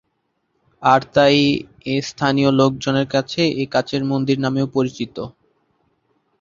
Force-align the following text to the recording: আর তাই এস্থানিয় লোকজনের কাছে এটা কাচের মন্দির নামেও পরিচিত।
আর 0.83 1.01
তাই 1.15 1.37
এস্থানিয় 1.91 2.51
লোকজনের 2.59 3.07
কাছে 3.07 3.41
এটা 3.53 3.71
কাচের 3.73 4.03
মন্দির 4.11 4.37
নামেও 4.39 4.67
পরিচিত। 4.75 5.15